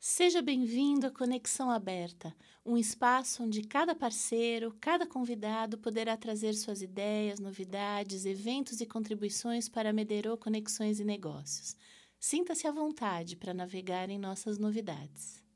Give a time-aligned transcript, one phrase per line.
[0.00, 2.34] Seja bem-vindo à Conexão Aberta,
[2.66, 9.68] um espaço onde cada parceiro, cada convidado poderá trazer suas ideias, novidades, eventos e contribuições
[9.68, 11.76] para Mederô Conexões e Negócios.
[12.18, 15.46] Sinta-se à vontade para navegar em nossas novidades.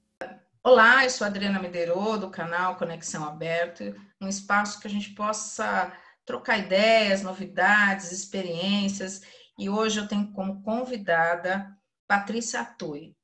[0.65, 3.83] Olá, eu sou Adriana Medeiros, do canal Conexão Aberto,
[4.21, 5.93] um espaço que a gente possa
[6.25, 9.23] trocar ideias, novidades, experiências.
[9.59, 13.17] E hoje eu tenho como convidada Patrícia Atui.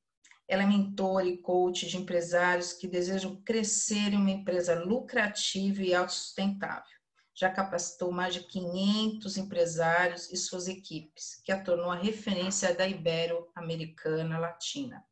[0.48, 5.94] Ela é mentora e coach de empresários que desejam crescer em uma empresa lucrativa e
[5.94, 6.98] autossustentável.
[7.36, 12.88] Já capacitou mais de 500 empresários e suas equipes, que a tornou a referência da
[12.88, 15.06] Ibero-Americana Latina.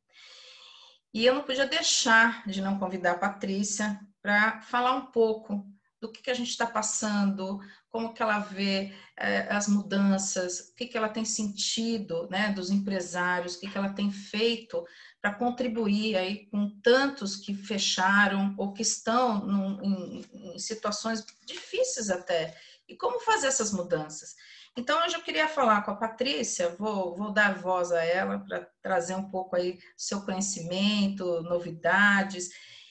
[1.16, 5.66] E eu não podia deixar de não convidar a Patrícia para falar um pouco
[5.98, 7.58] do que, que a gente está passando,
[7.88, 12.70] como que ela vê eh, as mudanças, o que, que ela tem sentido né, dos
[12.70, 14.84] empresários, o que, que ela tem feito
[15.18, 22.10] para contribuir aí com tantos que fecharam ou que estão num, em, em situações difíceis
[22.10, 22.54] até.
[22.86, 24.36] E como fazer essas mudanças?
[24.78, 28.68] Então, hoje eu queria falar com a Patrícia, vou, vou dar voz a ela para
[28.82, 32.50] trazer um pouco aí seu conhecimento, novidades.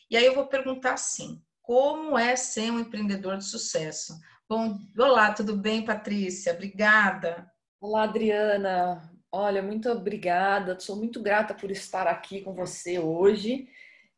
[0.09, 4.19] E aí eu vou perguntar assim: como é ser um empreendedor de sucesso?
[4.49, 6.53] Bom, olá, tudo bem, Patrícia?
[6.53, 7.47] Obrigada.
[7.79, 9.07] Olá, Adriana.
[9.31, 10.79] Olha, muito obrigada.
[10.79, 13.67] Sou muito grata por estar aqui com você hoje,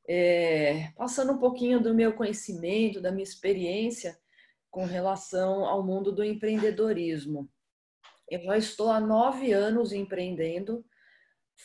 [0.08, 4.18] é, passando um pouquinho do meu conhecimento, da minha experiência
[4.72, 7.50] com relação ao mundo do empreendedorismo.
[8.30, 10.86] Eu já estou há nove anos empreendendo.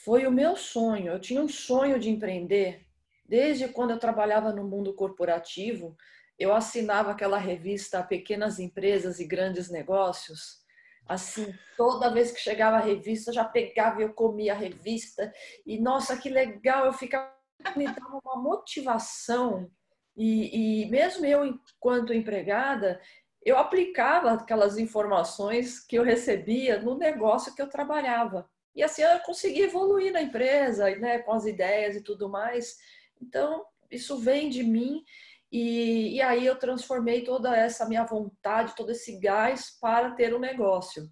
[0.04, 1.12] Foi o meu sonho.
[1.12, 2.86] Eu tinha um sonho de empreender
[3.24, 5.96] desde quando eu trabalhava no mundo corporativo.
[6.38, 10.62] Eu assinava aquela revista Pequenas Empresas e Grandes Negócios.
[11.06, 15.32] Assim, toda vez que chegava a revista, já pegava e eu comia a revista.
[15.66, 16.86] E nossa, que legal!
[16.86, 17.32] Eu ficava
[17.76, 19.70] me dava uma motivação.
[20.16, 23.00] E, e mesmo eu, enquanto empregada,
[23.44, 28.48] eu aplicava aquelas informações que eu recebia no negócio que eu trabalhava.
[28.74, 32.76] E assim eu consegui evoluir na empresa, né, com as ideias e tudo mais.
[33.20, 35.04] Então, isso vem de mim
[35.50, 40.38] e, e aí eu transformei toda essa minha vontade, todo esse gás para ter um
[40.38, 41.10] negócio.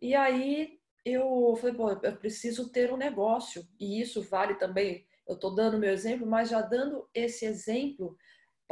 [0.00, 3.66] E aí eu falei, pô, eu preciso ter um negócio.
[3.80, 8.16] E isso vale também, eu estou dando meu exemplo, mas já dando esse exemplo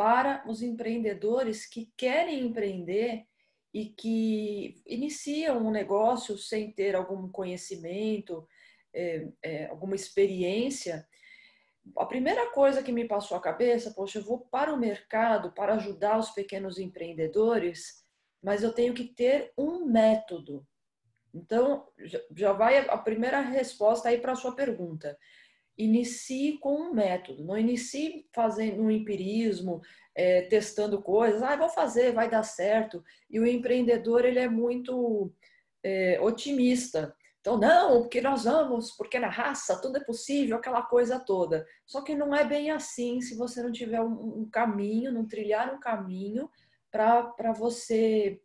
[0.00, 3.26] para os empreendedores que querem empreender
[3.70, 8.48] e que iniciam um negócio sem ter algum conhecimento,
[8.94, 11.06] é, é, alguma experiência.
[11.98, 15.74] A primeira coisa que me passou a cabeça, poxa, eu vou para o mercado para
[15.74, 18.02] ajudar os pequenos empreendedores,
[18.42, 20.66] mas eu tenho que ter um método.
[21.34, 21.86] Então,
[22.34, 25.14] já vai a primeira resposta aí para a sua pergunta
[25.84, 29.80] inicie com um método, não inicie fazendo um empirismo,
[30.14, 33.02] é, testando coisas, ah, vou fazer, vai dar certo.
[33.28, 35.32] E o empreendedor, ele é muito
[35.82, 37.14] é, otimista.
[37.40, 41.66] Então, não, porque nós vamos, porque na raça tudo é possível, aquela coisa toda.
[41.86, 45.74] Só que não é bem assim se você não tiver um, um caminho, não trilhar
[45.74, 46.50] um caminho
[46.90, 48.40] para você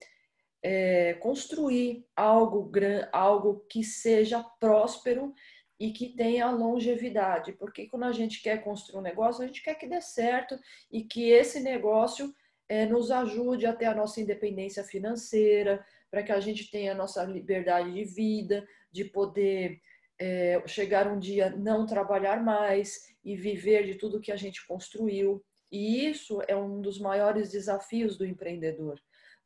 [0.64, 2.72] é, construir algo,
[3.12, 5.34] algo que seja próspero
[5.80, 9.76] e que tenha longevidade, porque quando a gente quer construir um negócio, a gente quer
[9.76, 10.58] que dê certo
[10.92, 12.34] e que esse negócio
[12.68, 16.96] é, nos ajude a ter a nossa independência financeira, para que a gente tenha a
[16.96, 19.82] nossa liberdade de vida, de poder
[20.18, 25.44] é, chegar um dia não trabalhar mais e viver de tudo que a gente construiu.
[25.72, 29.00] E isso é um dos maiores desafios do empreendedor,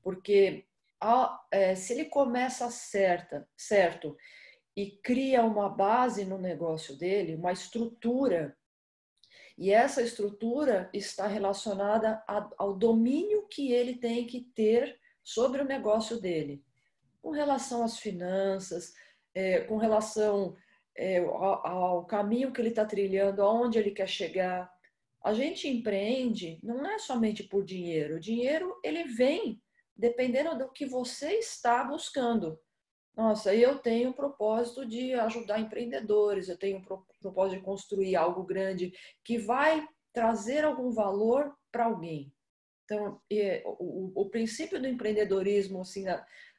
[0.03, 0.65] porque
[1.01, 4.15] a, é, se ele começa certa, certo
[4.79, 8.57] e cria uma base no negócio dele, uma estrutura.
[9.57, 12.23] E essa estrutura está relacionada
[12.57, 16.63] ao domínio que ele tem que ter sobre o negócio dele,
[17.21, 18.93] com relação às finanças,
[19.33, 20.55] é, com relação
[20.95, 24.71] é, ao, caminho que ele está trilhando, aonde ele quer chegar.
[25.21, 28.15] A gente empreende não é somente por dinheiro.
[28.15, 29.61] O dinheiro ele vem
[29.93, 32.57] dependendo do que você está buscando.
[33.19, 38.45] Nossa, eu tenho o propósito de ajudar empreendedores, eu tenho o propósito de construir algo
[38.45, 38.93] grande
[39.25, 42.33] que vai trazer algum valor para alguém.
[42.85, 43.19] Então,
[43.65, 46.05] o, princípio do empreendedorismo, assim,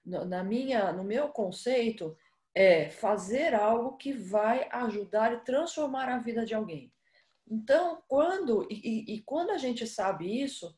[0.05, 2.15] na minha, no meu conceito,
[2.55, 6.93] é fazer algo que vai ajudar e transformar a vida de alguém.
[7.51, 10.77] Então, quando e, e quando a gente sabe isso,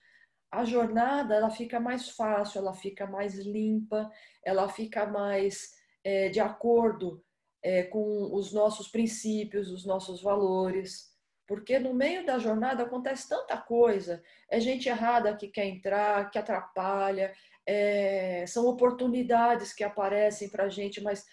[0.53, 4.11] a jornada ela fica mais fácil, ela fica mais limpa,
[4.45, 5.73] ela fica mais
[6.05, 7.25] é, de acordo
[7.63, 11.11] é, com os nossos princípios, os nossos valores.
[11.47, 14.23] Porque no meio da jornada acontece tanta coisa.
[14.51, 17.33] É gente errada que quer entrar, que atrapalha,
[17.65, 21.25] é, são oportunidades que aparecem para a gente, mas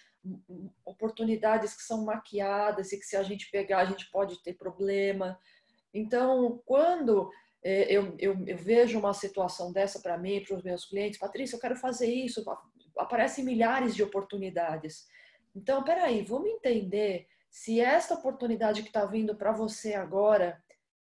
[0.84, 5.38] oportunidades que são maquiadas e que se a gente pegar a gente pode ter problema.
[5.92, 7.30] Então, quando
[7.62, 11.60] eu, eu, eu vejo uma situação dessa para mim, para os meus clientes, Patrícia, eu
[11.60, 12.44] quero fazer isso,
[12.96, 15.06] aparecem milhares de oportunidades.
[15.54, 20.62] Então, peraí, vamos entender se esta oportunidade que está vindo para você agora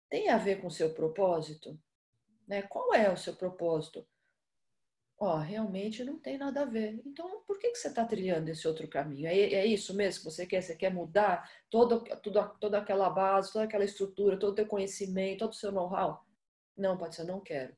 [0.09, 1.79] tem a ver com o seu propósito.
[2.47, 2.63] Né?
[2.63, 4.05] Qual é o seu propósito?
[5.17, 6.99] Ó, realmente não tem nada a ver.
[7.05, 9.27] Então, por que, que você está trilhando esse outro caminho?
[9.27, 10.63] É, é, isso mesmo que você quer?
[10.63, 15.39] Você quer mudar todo, tudo, toda aquela base, toda aquela estrutura, todo o teu conhecimento,
[15.39, 16.25] todo o seu know-how?
[16.77, 17.75] Não, pode ser, não quero.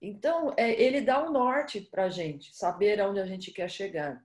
[0.00, 4.22] Então, é, ele dá um norte para a gente, saber aonde a gente quer chegar.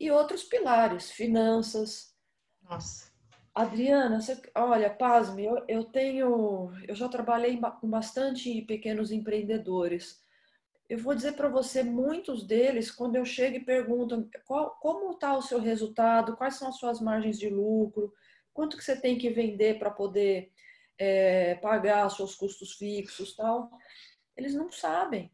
[0.00, 2.14] E outros pilares, finanças.
[2.62, 3.10] Nossa.
[3.54, 10.20] Adriana, você, olha, pasme, eu, eu tenho, eu já trabalhei com bastante pequenos empreendedores.
[10.88, 15.36] Eu vou dizer para você, muitos deles, quando eu chego e pergunto qual, como está
[15.36, 18.12] o seu resultado, quais são as suas margens de lucro,
[18.54, 20.50] quanto que você tem que vender para poder
[20.98, 23.70] é, pagar seus custos fixos, tal,
[24.36, 25.30] eles não sabem.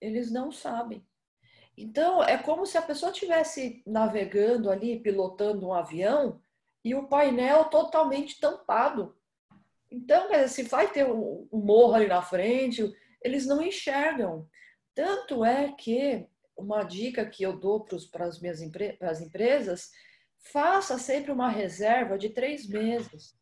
[0.00, 1.06] Eles não sabem.
[1.76, 6.40] Então, é como se a pessoa estivesse navegando ali, pilotando um avião,
[6.84, 9.16] e o painel totalmente tampado.
[9.90, 12.92] Então, se vai ter um, morro ali na frente,
[13.22, 14.48] eles não enxergam.
[14.94, 19.90] Tanto é que uma dica que eu dou para as minhas empre as empresas,
[20.38, 23.36] faça sempre uma reserva de três meses.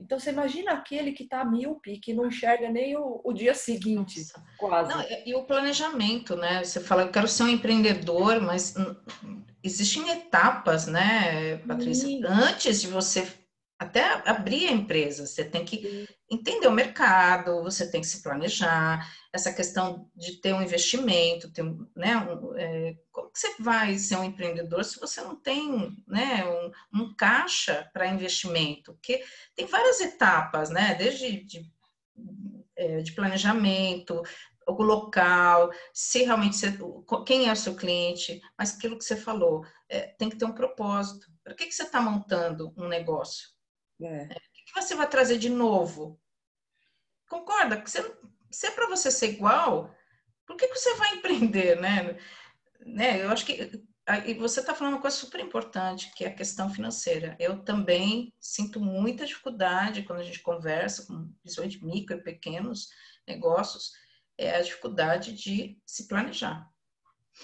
[0.00, 4.20] Então, você imagina aquele que está míope, que não enxerga nem o, o dia seguinte,
[4.20, 4.44] Nossa.
[4.56, 4.90] quase.
[4.90, 6.62] Não, e o planejamento, né?
[6.62, 8.74] Você fala, eu quero ser um empreendedor, mas
[9.62, 12.06] existem etapas, né, Patrícia?
[12.06, 12.22] Sim.
[12.24, 13.26] Antes de você
[13.78, 19.08] até abrir a empresa, você tem que entender o mercado, você tem que se planejar,
[19.32, 21.62] essa questão de ter um investimento, ter,
[21.94, 26.44] né, um, é, como que você vai ser um empreendedor se você não tem né,
[26.44, 28.94] um, um caixa para investimento?
[28.94, 29.22] Porque
[29.54, 31.72] tem várias etapas, né, desde de,
[32.74, 34.22] é, de planejamento,
[34.66, 36.76] o local, se realmente você,
[37.24, 40.52] quem é o seu cliente, mas aquilo que você falou, é, tem que ter um
[40.52, 41.26] propósito.
[41.44, 43.57] Para que, que você está montando um negócio?
[44.00, 44.24] É.
[44.24, 46.20] O que você vai trazer de novo?
[47.28, 47.82] Concorda?
[47.84, 48.16] Você,
[48.50, 49.94] se é para você ser igual,
[50.46, 52.18] por que, que você vai empreender, né?
[52.80, 53.22] né?
[53.22, 53.86] Eu acho que
[54.26, 57.36] e você está falando uma coisa super importante, que é a questão financeira.
[57.38, 62.88] Eu também sinto muita dificuldade quando a gente conversa com principalmente micro e pequenos
[63.26, 63.92] negócios,
[64.38, 66.66] é a dificuldade de se planejar.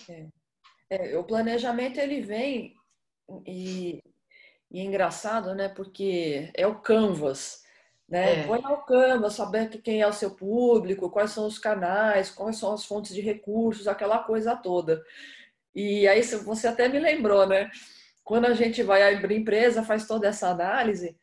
[0.09, 0.27] É.
[0.91, 2.75] É, o planejamento ele vem
[3.47, 4.01] e
[4.71, 5.69] e é engraçado, né?
[5.69, 7.63] Porque é o canvas,
[8.09, 8.41] né?
[8.41, 8.47] É.
[8.47, 12.73] Põe o canvas, saber quem é o seu público, quais são os canais, quais são
[12.73, 15.03] as fontes de recursos, aquela coisa toda.
[15.75, 17.71] E aí você até me lembrou, né?
[18.23, 21.17] Quando a gente vai abrir empresa, faz toda essa análise.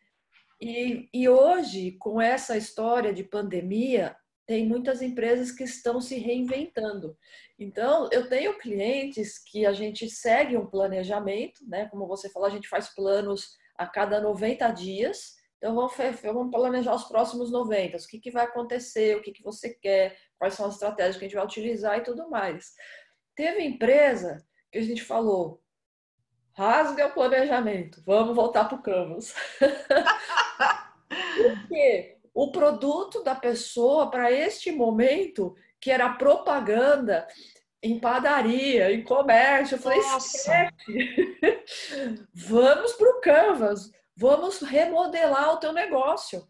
[0.60, 4.16] E, e hoje, com essa história de pandemia,
[4.52, 7.18] tem muitas empresas que estão se reinventando.
[7.58, 11.88] Então, eu tenho clientes que a gente segue um planejamento, né?
[11.88, 15.38] Como você falou, a gente faz planos a cada 90 dias.
[15.58, 17.96] Então, vamos planejar os próximos 90.
[17.96, 21.24] O que, que vai acontecer, o que, que você quer, quais são as estratégias que
[21.24, 22.74] a gente vai utilizar e tudo mais.
[23.34, 25.64] Teve empresa que a gente falou,
[26.52, 29.34] rasga o planejamento, vamos voltar para o Canvas.
[31.08, 32.21] Por quê?
[32.34, 37.28] O produto da pessoa para este momento que era propaganda
[37.84, 39.76] em padaria, em comércio.
[39.76, 40.00] Eu falei,
[42.34, 46.48] vamos para o Canvas, vamos remodelar o teu negócio.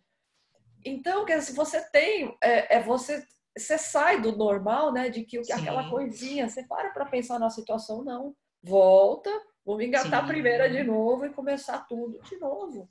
[0.83, 3.25] Então, quer dizer, você tem, é, é você,
[3.57, 5.09] você sai do normal, né?
[5.09, 5.53] De que Sim.
[5.53, 8.35] aquela coisinha, você para para pensar na situação, não.
[8.61, 9.29] Volta,
[9.65, 10.25] vamos engatar Sim.
[10.25, 12.89] a primeira de novo e começar tudo de novo.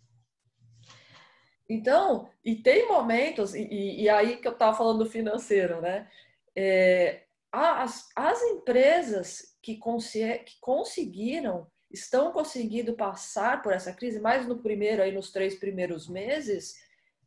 [1.73, 6.09] Então, e tem momentos, e, e aí que eu estava falando do financeiro, né?
[6.57, 7.23] é,
[7.53, 15.03] as, as empresas que, que conseguiram, estão conseguindo passar por essa crise, mais no primeiro,
[15.03, 16.75] aí nos três primeiros meses,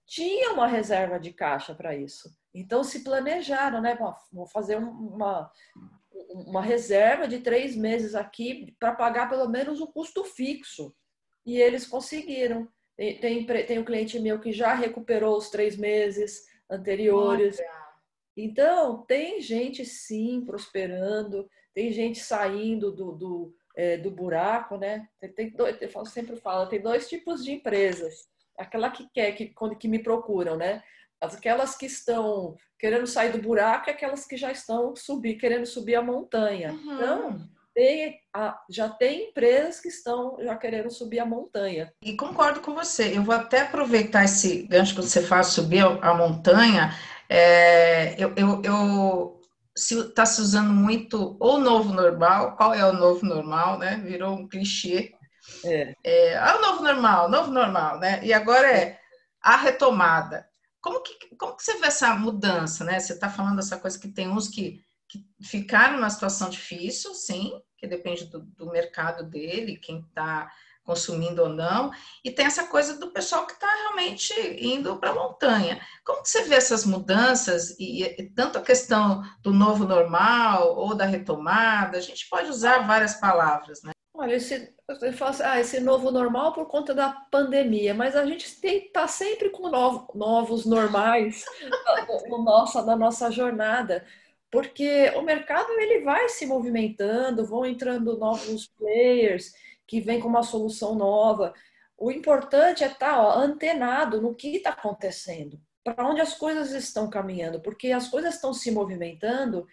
[0.05, 2.29] tinha uma reserva de caixa para isso.
[2.53, 3.97] Então se planejaram, né?
[4.31, 5.51] Vou fazer uma,
[6.29, 10.95] uma reserva de três meses aqui para pagar pelo menos o custo fixo.
[11.45, 12.69] E eles conseguiram.
[12.95, 17.57] Tem, tem, tem um cliente meu que já recuperou os três meses anteriores.
[18.35, 25.07] Então, tem gente sim prosperando, tem gente saindo do, do, é, do buraco, né?
[25.35, 28.27] Tem, dois, eu sempre falo, tem dois tipos de empresas.
[28.57, 30.83] Aquela que quer, que, que me procuram, né?
[31.19, 35.95] Aquelas que estão querendo sair do buraco e aquelas que já estão subir, querendo subir
[35.95, 36.73] a montanha.
[36.73, 36.93] Uhum.
[36.95, 38.19] Então, tem,
[38.69, 41.91] já tem empresas que estão já querendo subir a montanha.
[42.01, 43.17] E concordo com você.
[43.17, 46.93] Eu vou até aproveitar esse gancho que você faz subir a montanha.
[47.29, 49.41] É, eu, eu, eu
[49.75, 52.55] se está se usando muito o novo normal.
[52.55, 54.01] Qual é o novo normal, né?
[54.03, 55.13] Virou um clichê.
[55.65, 55.93] É.
[56.03, 58.23] É, ah, o novo normal, novo normal, né?
[58.23, 58.99] E agora é
[59.41, 60.47] a retomada.
[60.79, 62.99] Como que, como que você vê essa mudança, né?
[62.99, 67.61] Você está falando essa coisa que tem uns que que ficaram numa situação difícil, sim,
[67.77, 70.49] que depende do, do mercado dele, quem está
[70.83, 71.91] consumindo ou não,
[72.23, 75.81] e tem essa coisa do pessoal que está realmente indo para a montanha.
[76.05, 81.05] Como você vê essas mudanças e, e, tanto a questão do novo normal ou da
[81.05, 81.97] retomada?
[81.97, 83.91] A gente pode usar várias palavras, né?
[84.15, 88.25] Olha, esse, eu falo assim, ah, esse novo normal por conta da pandemia, mas a
[88.25, 91.43] gente está sempre com novo, novos normais
[92.29, 94.05] no nossa, na nossa jornada
[94.53, 99.51] porque o mercado ele vai se movimentando, vão entrando novos players
[99.87, 101.55] que vêm com uma solução nova.
[101.97, 106.71] O importante é estar tá, ó, antenado no que está acontecendo, para onde as coisas
[106.71, 109.65] estão caminhando, porque as coisas estão se movimentando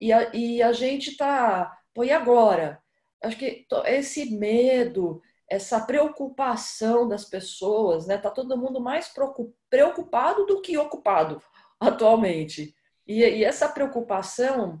[0.00, 1.76] e a, e a gente está.
[1.92, 2.80] Pô, e agora?
[3.20, 8.16] Acho que esse medo, essa preocupação das pessoas, né?
[8.16, 9.12] Tá todo mundo mais
[9.68, 11.42] preocupado do que ocupado
[11.80, 12.76] atualmente.
[13.10, 14.80] E, e essa preocupação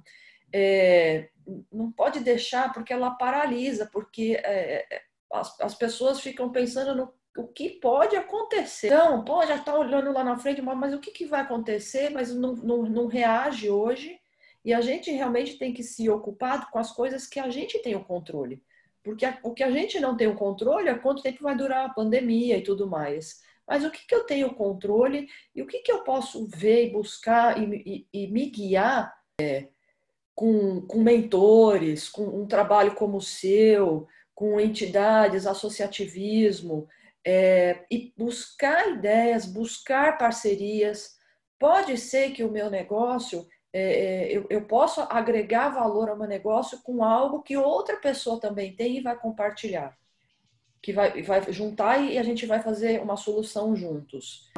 [0.52, 1.30] é,
[1.72, 7.12] não pode deixar, porque ela paralisa, porque é, é, as, as pessoas ficam pensando no
[7.36, 8.88] o que pode acontecer.
[8.88, 12.10] Então, pô, já está olhando lá na frente, mas o que, que vai acontecer?
[12.10, 14.18] Mas não, não, não reage hoje.
[14.64, 17.94] E a gente realmente tem que se ocupar com as coisas que a gente tem
[17.94, 18.62] o controle.
[19.02, 21.94] Porque o que a gente não tem o controle é quanto tempo vai durar a
[21.94, 23.40] pandemia e tudo mais
[23.70, 26.90] mas o que, que eu tenho controle e o que, que eu posso ver e
[26.90, 29.68] buscar e, e, e me guiar é,
[30.34, 36.88] com, com mentores, com um trabalho como o seu, com entidades, associativismo,
[37.24, 41.16] é, e buscar ideias, buscar parcerias.
[41.56, 44.66] Pode ser que o meu negócio, é, é eu, eu
[45.10, 49.99] agregar valor ao meu negócio com algo que outra pessoa também tem e vai compartilhar
[50.82, 54.50] que vai, vai juntar e a gente vai fazer uma solução juntos.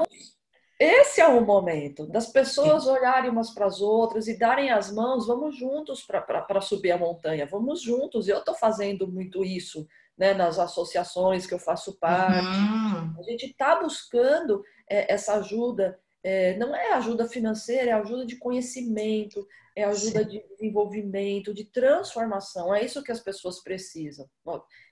[0.78, 5.28] Esse é o momento das pessoas olharem umas para as outras e darem as mãos,
[5.28, 8.26] vamos juntos para subir a montanha, vamos juntos.
[8.26, 9.86] Eu estou fazendo muito isso
[10.18, 12.44] né, nas associações que eu faço parte.
[12.44, 13.14] Uhum.
[13.16, 18.36] A gente está buscando é, essa ajuda, é, não é ajuda financeira, é ajuda de
[18.36, 20.30] conhecimento, é ajuda Sim.
[20.30, 22.74] de desenvolvimento, de transformação.
[22.74, 24.28] É isso que as pessoas precisam.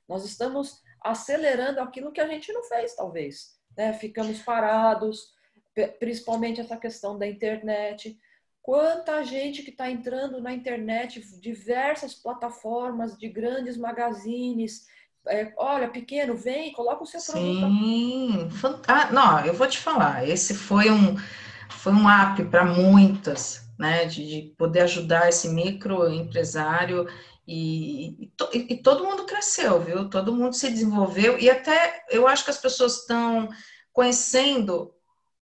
[0.08, 3.58] Nós estamos acelerando aquilo que a gente não fez, talvez.
[3.76, 3.92] Né?
[3.92, 5.32] Ficamos parados,
[5.98, 8.18] principalmente essa questão da internet.
[8.62, 14.86] Quanta gente que está entrando na internet, diversas plataformas de grandes magazines.
[15.26, 17.66] É, olha, pequeno, vem, coloca o seu produto.
[17.66, 19.14] Sim, fantástico.
[19.14, 21.16] Não, eu vou te falar, esse foi um,
[21.68, 27.06] foi um app para muitas, né, de, de poder ajudar esse microempresário
[27.52, 30.08] e, e, e, todo mundo cresceu, viu?
[30.08, 33.48] Todo mundo se desenvolveu e até eu acho que as pessoas estão
[33.92, 34.94] conhecendo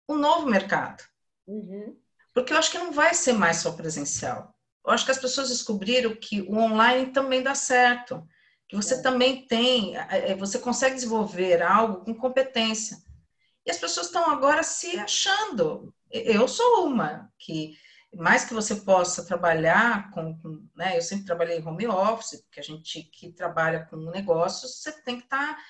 [0.07, 1.03] um novo mercado.
[1.45, 1.99] Uhum.
[2.33, 4.55] Porque eu acho que não vai ser mais só presencial.
[4.85, 8.25] Eu acho que as pessoas descobriram que o online também dá certo,
[8.69, 9.01] que você é.
[9.01, 12.97] também tem, é, é, você consegue desenvolver algo com competência.
[13.65, 15.93] E as pessoas estão agora se achando.
[16.09, 17.75] Eu sou uma que
[18.15, 22.63] mais que você possa trabalhar com, com, né, eu sempre trabalhei home office, porque a
[22.63, 25.63] gente que trabalha com negócios, você tem que estar tá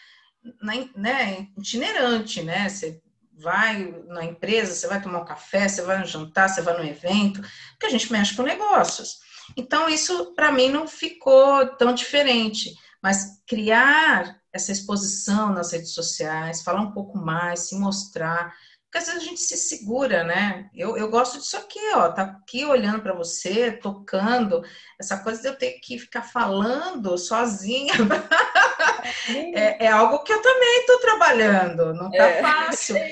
[0.96, 2.70] né, itinerante, né?
[2.70, 3.02] Você
[3.34, 6.88] vai na empresa, você vai tomar um café, você vai no jantar, você vai no
[6.88, 7.42] evento,
[7.72, 9.20] porque a gente mexe com negócios.
[9.56, 16.64] Então, isso para mim não ficou tão diferente, mas criar essa exposição nas redes sociais,
[16.64, 18.54] falar um pouco mais, se mostrar,
[18.88, 20.70] porque às vezes a gente se segura, né?
[20.74, 24.64] Eu, eu gosto disso aqui, ó, tá aqui olhando para você, tocando,
[24.98, 27.94] essa coisa de eu ter que ficar falando sozinha.
[29.54, 32.42] é, é, algo que eu também estou trabalhando, não tá é.
[32.42, 32.96] fácil.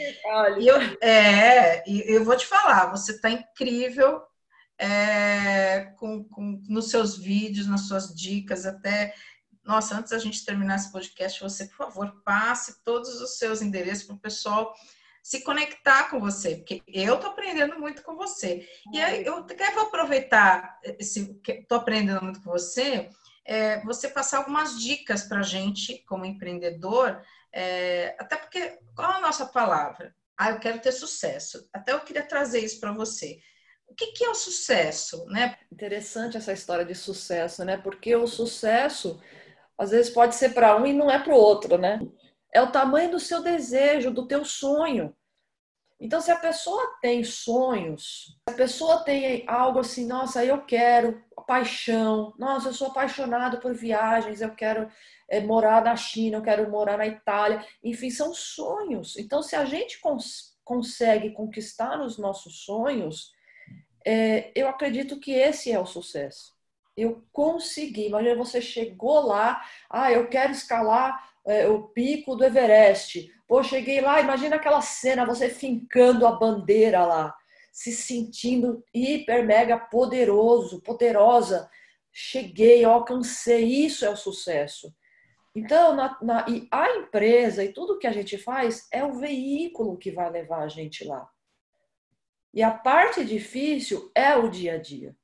[0.59, 4.21] E eu, é, eu vou te falar, você está incrível
[4.77, 9.13] é, com, com, nos seus vídeos, nas suas dicas, até.
[9.63, 14.05] Nossa, antes da gente terminar esse podcast, você, por favor, passe todos os seus endereços
[14.05, 14.73] para o pessoal
[15.25, 18.69] se conectar com você, porque eu estou aprendendo muito com você.
[18.93, 23.09] E aí eu quero aproveitar, estou aprendendo muito com você,
[23.43, 29.19] é, você passar algumas dicas para a gente, como empreendedor, é, até porque, qual a
[29.19, 30.15] nossa palavra?
[30.37, 31.67] Ah, eu quero ter sucesso.
[31.73, 33.39] Até eu queria trazer isso para você.
[33.87, 35.57] O que, que, é o sucesso, né?
[35.71, 37.77] Interessante essa história de sucesso, né?
[37.77, 39.19] Porque o sucesso,
[39.75, 41.99] às vezes, pode ser para um e não é para o outro, né?
[42.55, 45.13] É o tamanho do seu desejo, do teu sonho.
[45.99, 51.21] Então, se a pessoa tem sonhos, se a pessoa tem algo assim, nossa, eu quero
[51.45, 54.89] paixão, nossa, eu sou apaixonado por viagens, eu quero
[55.29, 59.17] é, morar na China, eu quero morar na Itália, enfim, são sonhos.
[59.17, 63.33] Então, se a gente cons consegue conquistar os nossos sonhos,
[64.05, 66.55] é, eu acredito que esse é o sucesso.
[66.95, 73.31] Eu consegui, imagina você chegou lá, ah, eu quero escalar é, o pico do Everest.
[73.47, 77.35] Pô, cheguei lá, imagina aquela cena, você fincando a bandeira lá,
[77.71, 81.69] se sentindo hiper, mega poderoso, poderosa.
[82.11, 84.93] Cheguei, alcancei, isso é o sucesso.
[85.53, 89.97] Então, na, na, e a empresa e tudo que a gente faz é o veículo
[89.97, 91.29] que vai levar a gente lá.
[92.53, 95.15] E a parte difícil é o dia a dia.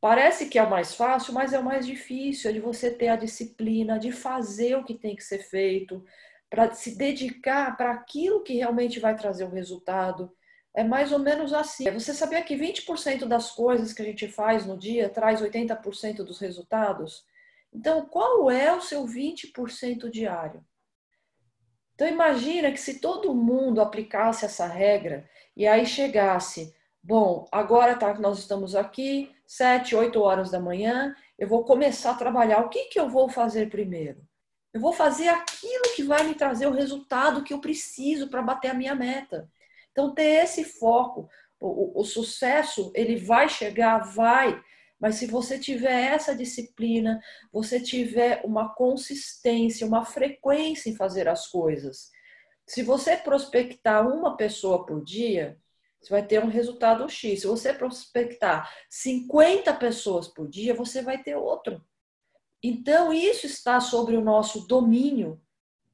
[0.00, 3.08] Parece que é o mais fácil, mas é o mais difícil, é de você ter
[3.08, 6.02] a disciplina, de fazer o que tem que ser feito,
[6.48, 10.32] para se dedicar para aquilo que realmente vai trazer o resultado.
[10.74, 11.86] É mais ou menos assim.
[11.86, 16.24] É você sabia que 20% das coisas que a gente faz no dia traz 80%
[16.24, 17.24] dos resultados?
[17.72, 20.64] Então, qual é o seu 20% diário?
[21.94, 28.14] Então, imagina que se todo mundo aplicasse essa regra e aí chegasse, bom, agora tá,
[28.14, 32.60] nós estamos aqui, sete, oito horas da manhã, eu vou começar a trabalhar.
[32.60, 34.22] O que, que eu vou fazer primeiro?
[34.72, 38.70] Eu vou fazer aquilo que vai me trazer o resultado que eu preciso para bater
[38.70, 39.50] a minha meta.
[39.90, 41.28] Então, ter esse foco.
[41.60, 44.62] O, o, o sucesso, ele vai chegar, vai,
[45.00, 47.20] mas se você tiver essa disciplina,
[47.52, 52.12] você tiver uma consistência, uma frequência em fazer as coisas.
[52.64, 55.59] Se você prospectar uma pessoa por dia,
[56.00, 57.42] você vai ter um resultado X.
[57.42, 61.84] Se você prospectar 50 pessoas por dia, você vai ter outro.
[62.62, 65.40] Então, isso está sobre o nosso domínio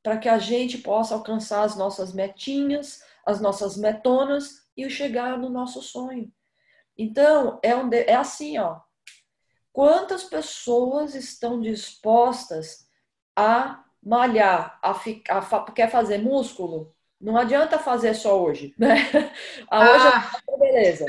[0.03, 5.49] para que a gente possa alcançar as nossas metinhas, as nossas metonas e chegar no
[5.49, 6.33] nosso sonho.
[6.97, 8.81] Então, é, um, é assim, ó.
[9.73, 12.89] Quantas pessoas estão dispostas
[13.35, 16.96] a malhar, a, ficar, a quer fazer músculo?
[17.21, 18.97] Não adianta fazer só hoje, né?
[19.69, 20.41] A hoje ah.
[20.49, 21.07] é beleza.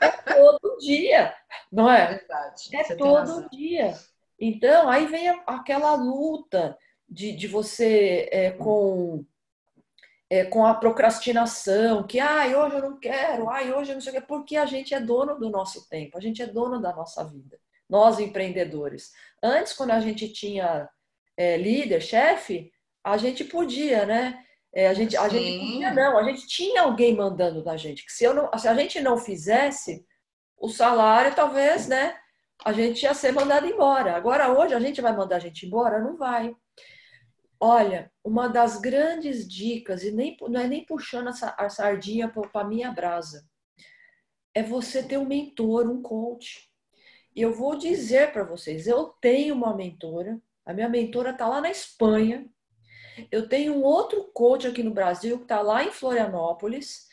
[0.00, 1.34] É todo dia,
[1.70, 2.02] não é?
[2.02, 2.76] É verdade.
[2.76, 3.94] É todo dia.
[4.38, 9.24] Então, aí vem aquela luta de, de você é, com,
[10.30, 14.12] é, com a procrastinação, que ai, hoje eu não quero, ai, hoje eu não sei
[14.12, 16.94] o que, porque a gente é dono do nosso tempo, a gente é dono da
[16.94, 19.12] nossa vida, nós empreendedores.
[19.42, 20.88] Antes, quando a gente tinha
[21.36, 22.70] é, líder, chefe,
[23.02, 24.44] a gente podia, né?
[24.74, 28.04] É, a gente, a gente podia, não, a gente tinha alguém mandando da gente.
[28.04, 30.04] Que se, eu não, se a gente não fizesse,
[30.56, 32.16] o salário talvez, né?
[32.64, 34.16] A gente ia ser mandado embora.
[34.16, 36.00] Agora, hoje, a gente vai mandar a gente embora?
[36.00, 36.54] Não vai.
[37.60, 42.60] Olha, uma das grandes dicas, e nem, não é nem puxando a, a sardinha para
[42.60, 43.44] a minha brasa,
[44.54, 46.68] é você ter um mentor, um coach.
[47.34, 51.60] E eu vou dizer para vocês, eu tenho uma mentora, a minha mentora está lá
[51.60, 52.48] na Espanha,
[53.30, 57.08] eu tenho um outro coach aqui no Brasil que está lá em Florianópolis.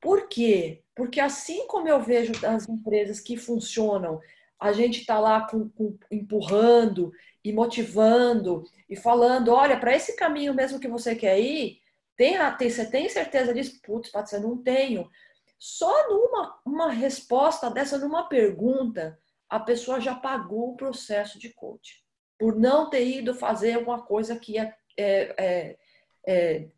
[0.00, 0.82] Por quê?
[0.94, 4.20] Porque assim como eu vejo as empresas que funcionam,
[4.58, 7.12] a gente está lá com, com, empurrando
[7.44, 11.80] e motivando e falando, olha, para esse caminho mesmo que você quer ir,
[12.16, 13.80] tem, tem, você tem certeza disso?
[13.82, 15.10] Putz, Patrícia, não tenho.
[15.58, 22.02] Só numa uma resposta dessa, numa pergunta, a pessoa já pagou o processo de coach.
[22.38, 25.76] Por não ter ido fazer alguma coisa que é, é,
[26.26, 26.68] é,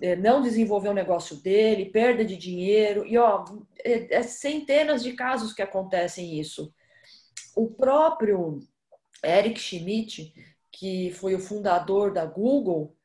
[0.00, 3.44] é, não desenvolver o negócio dele, perda de dinheiro, e ó,
[3.84, 6.72] é, é, centenas de casos que acontecem isso.
[7.54, 8.60] O próprio
[9.24, 10.32] Eric Schmidt,
[10.72, 12.96] que foi o fundador da Google,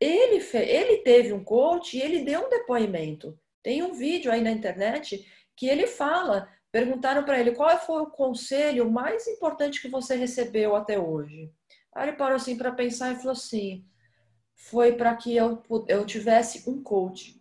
[0.00, 3.38] ele, ele teve um coach e ele deu um depoimento.
[3.62, 8.10] Tem um vídeo aí na internet que ele fala, perguntaram para ele qual foi o
[8.10, 11.52] conselho mais importante que você recebeu até hoje.
[11.94, 13.84] Aí ele parou assim para pensar e falou assim:
[14.54, 17.40] foi para que eu, eu tivesse um coach.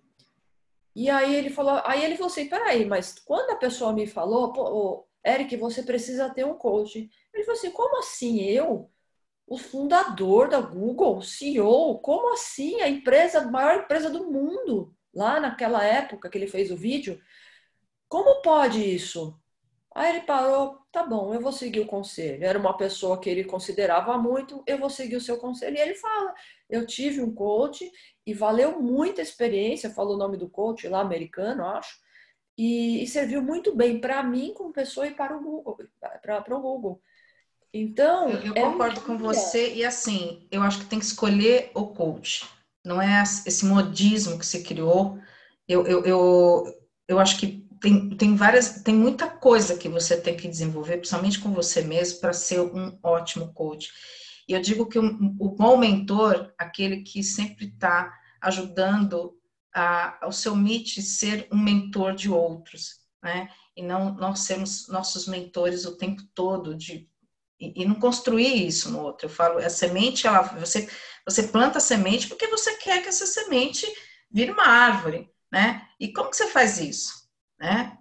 [0.95, 4.51] E aí ele falou, aí ele falou assim, peraí, mas quando a pessoa me falou,
[4.51, 7.09] pô, Eric, você precisa ter um coach.
[7.33, 8.91] Ele falou assim, como assim eu?
[9.47, 12.81] O fundador da Google, CEO, como assim?
[12.81, 17.19] A empresa, a maior empresa do mundo lá naquela época que ele fez o vídeo,
[18.07, 19.38] como pode isso?
[19.99, 22.45] Aí ele parou, tá bom, eu vou seguir o conselho.
[22.45, 25.75] Era uma pessoa que ele considerava muito, eu vou seguir o seu conselho.
[25.75, 26.33] E ele fala:
[26.69, 27.91] eu tive um coach
[28.25, 31.97] e valeu muita experiência, falou o nome do coach lá, americano, acho,
[32.57, 35.77] e, e serviu muito bem para mim como pessoa e para o Google.
[36.21, 37.01] Para o Google.
[37.73, 38.29] Então.
[38.29, 41.87] Eu, eu é concordo com você, e assim, eu acho que tem que escolher o
[41.87, 42.47] coach.
[42.85, 45.19] Não é esse modismo que se criou.
[45.67, 46.63] Eu, eu, eu,
[47.05, 51.39] eu acho que tem, tem várias, tem muita coisa que você tem que desenvolver, principalmente
[51.39, 53.89] com você mesmo, para ser um ótimo coach.
[54.47, 55.05] E eu digo que o,
[55.39, 59.37] o bom mentor, aquele que sempre está ajudando
[59.73, 63.49] a, ao seu MIT ser um mentor de outros, né?
[63.75, 67.07] E não nós sermos nossos mentores o tempo todo de
[67.59, 69.27] e, não construir isso no outro.
[69.27, 70.89] Eu falo, a semente, ela, você,
[71.25, 73.85] você planta a semente porque você quer que essa semente
[74.31, 75.87] vire uma árvore, né?
[75.99, 77.18] E como que você faz isso,
[77.59, 77.97] né?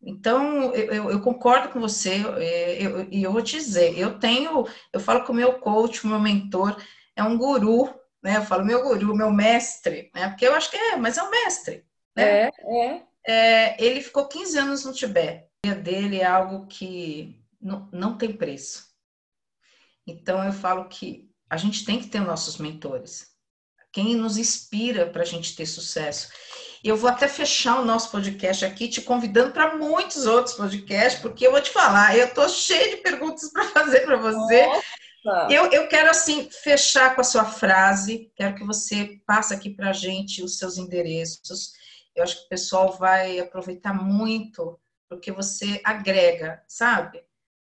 [0.00, 4.66] Então, eu, eu, concordo com você, e eu, eu, eu, vou te dizer, eu tenho,
[4.92, 6.80] eu falo com o meu coach, o meu mentor,
[7.16, 7.92] é um guru,
[8.22, 8.36] né?
[8.36, 10.28] Eu falo meu guru, meu mestre, né?
[10.28, 11.84] Porque eu acho que é, mas é um mestre,
[12.16, 12.44] né?
[12.44, 13.02] É, é.
[13.26, 15.48] é ele ficou 15 anos no Tibete.
[15.66, 18.86] A dele é algo que não, não tem preço.
[20.06, 23.32] Então, eu falo que a gente tem que ter nossos mentores.
[23.92, 26.30] Quem nos inspira para a gente ter sucesso.
[26.82, 31.46] Eu vou até fechar o nosso podcast aqui, te convidando para muitos outros podcasts, porque
[31.46, 34.68] eu vou te falar, eu estou cheia de perguntas para fazer para você.
[35.50, 39.90] Eu, eu quero, assim, fechar com a sua frase, quero que você passe aqui para
[39.90, 41.72] a gente os seus endereços.
[42.14, 47.22] Eu acho que o pessoal vai aproveitar muito, porque você agrega, sabe?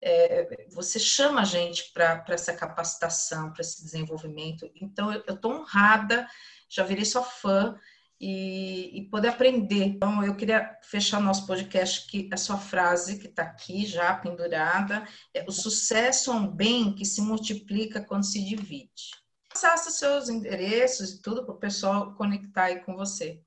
[0.02, 4.70] É, você chama a gente para essa capacitação, para esse desenvolvimento.
[4.74, 6.28] Então, eu estou honrada,
[6.68, 7.78] já virei sua fã
[8.20, 9.84] e, e, poder aprender.
[9.84, 15.06] Então, eu queria fechar nosso podcast que a sua frase que está aqui já pendurada
[15.34, 19.10] é o sucesso é um bem que se multiplica quando se divide.
[19.54, 23.40] Faça seus endereços e tudo para o pessoal conectar aí com você.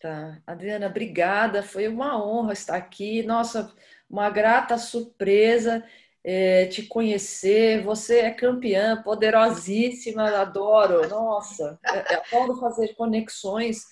[0.00, 1.62] Tá, Adriana, obrigada.
[1.62, 3.22] Foi uma honra estar aqui.
[3.22, 3.72] Nossa,
[4.08, 5.84] uma grata surpresa
[6.24, 7.82] é, te conhecer.
[7.82, 11.08] Você é campeã, poderosíssima, adoro.
[11.08, 13.84] Nossa, é, é, adoro fazer conexões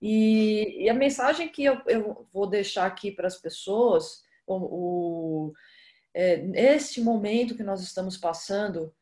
[0.00, 5.52] e, e a mensagem que eu, eu, vou deixar aqui para as pessoas, o, o
[6.14, 8.94] é, neste momento que nós estamos passando,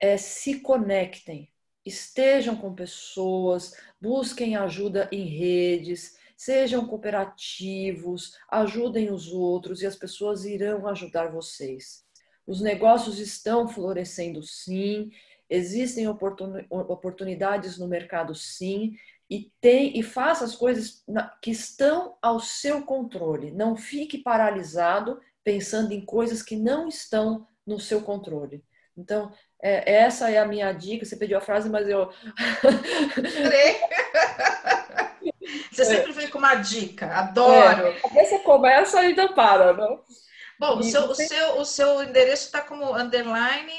[0.00, 1.50] é se conectem,
[1.84, 10.44] estejam com pessoas, busquem ajuda em redes, sejam cooperativos, ajudem os outros e as pessoas
[10.44, 12.04] irão ajudar vocês.
[12.48, 15.10] Os negócios estão florescendo sim,
[15.50, 18.96] existem oportunidades no mercado sim,
[19.28, 21.04] e tem e faça as coisas
[21.42, 23.50] que estão ao seu controle.
[23.50, 28.64] Não fique paralisado pensando em coisas que não estão no seu controle.
[28.96, 29.30] Então,
[29.62, 31.04] é, essa é a minha dica.
[31.04, 32.08] Você pediu a frase, mas eu.
[35.70, 37.88] você sempre vem com uma dica, adoro.
[37.88, 40.00] É, você começa e ainda para, não?
[40.58, 43.72] Bom, o seu, o, seu, o seu endereço está como underline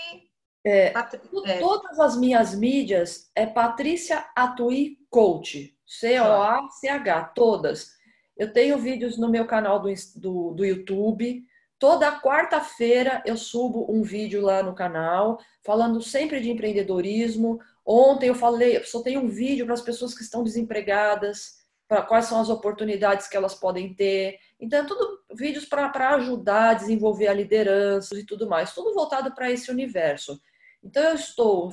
[0.65, 7.91] é, é, Todas as minhas mídias é Patrícia Atui Coach, C-O-A-C-H, todas.
[8.37, 11.43] Eu tenho vídeos no meu canal do, do, do YouTube.
[11.77, 17.59] Toda quarta-feira eu subo um vídeo lá no canal, falando sempre de empreendedorismo.
[17.85, 22.01] Ontem eu falei, eu só tenho um vídeo para as pessoas que estão desempregadas, para
[22.01, 24.37] quais são as oportunidades que elas podem ter.
[24.59, 29.33] Então, é tudo vídeos para ajudar a desenvolver a liderança e tudo mais, tudo voltado
[29.33, 30.39] para esse universo.
[30.83, 31.71] Então, eu estou,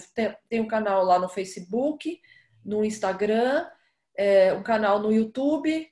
[0.48, 2.20] tenho um canal lá no Facebook,
[2.64, 3.66] no Instagram,
[4.16, 5.88] é, um canal no YouTube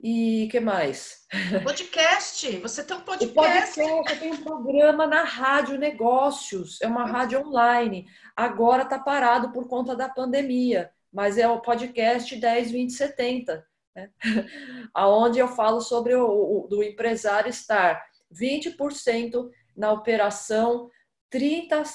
[0.00, 1.26] e que mais?
[1.64, 2.56] Podcast.
[2.58, 3.34] Você tem um podcast.
[3.34, 3.80] podcast.
[3.80, 6.80] Eu tenho um programa na Rádio Negócios.
[6.80, 8.06] É uma rádio online.
[8.36, 13.66] Agora está parado por conta da pandemia, mas é o podcast 10, 20, 70,
[13.98, 14.10] né?
[14.94, 20.90] aonde eu falo sobre o, o do empresário estar 20% na operação
[21.32, 21.86] 30%,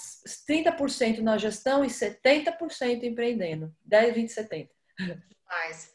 [0.46, 3.74] 30 na gestão e 70% empreendendo.
[3.84, 4.70] 10, 20, 70.
[5.48, 5.94] Mas,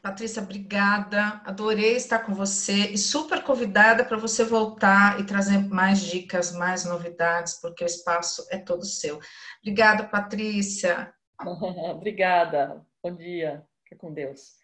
[0.00, 1.40] Patrícia, obrigada.
[1.44, 6.84] Adorei estar com você e super convidada para você voltar e trazer mais dicas, mais
[6.84, 9.18] novidades, porque o espaço é todo seu.
[9.60, 11.12] Obrigada, Patrícia.
[11.90, 12.84] obrigada.
[13.02, 13.66] Bom dia.
[13.82, 14.63] Fique com Deus.